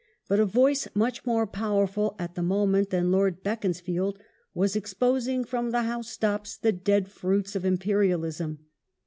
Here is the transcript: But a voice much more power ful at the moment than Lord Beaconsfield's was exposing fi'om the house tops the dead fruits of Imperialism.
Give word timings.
But 0.27 0.39
a 0.39 0.45
voice 0.47 0.87
much 0.95 1.27
more 1.27 1.45
power 1.45 1.85
ful 1.85 2.15
at 2.17 2.33
the 2.33 2.41
moment 2.41 2.89
than 2.89 3.11
Lord 3.11 3.43
Beaconsfield's 3.43 4.17
was 4.51 4.75
exposing 4.75 5.45
fi'om 5.45 5.69
the 5.69 5.83
house 5.83 6.17
tops 6.17 6.57
the 6.57 6.71
dead 6.71 7.07
fruits 7.07 7.55
of 7.55 7.65
Imperialism. 7.65 8.65